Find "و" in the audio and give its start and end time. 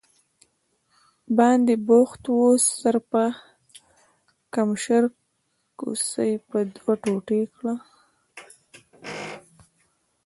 2.35-2.39